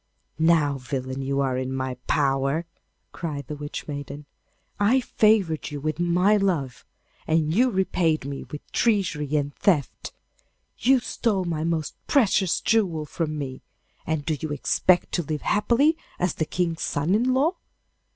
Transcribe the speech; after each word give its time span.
'Now, 0.39 0.79
villain, 0.79 1.21
you 1.21 1.41
are 1.41 1.55
in 1.59 1.71
my 1.71 1.93
power!' 2.07 2.65
cried 3.11 3.45
the 3.45 3.55
Witch 3.55 3.87
maiden. 3.87 4.25
'I 4.79 4.99
favoured 5.01 5.69
you 5.69 5.79
with 5.79 5.99
my 5.99 6.37
love, 6.37 6.83
and 7.27 7.53
you 7.53 7.69
repaid 7.69 8.25
me 8.25 8.43
with 8.45 8.61
treachery 8.71 9.35
and 9.35 9.53
theft. 9.53 10.11
You 10.79 11.01
stole 11.01 11.45
my 11.45 11.63
most 11.63 11.93
precious 12.07 12.61
jewel 12.61 13.05
from 13.05 13.37
me, 13.37 13.61
and 14.07 14.25
do 14.25 14.35
you 14.39 14.49
expect 14.49 15.11
to 15.11 15.21
live 15.21 15.43
happily 15.43 15.95
as 16.17 16.33
the 16.33 16.45
King's 16.45 16.81
son 16.81 17.13
in 17.13 17.31
law? 17.35 17.57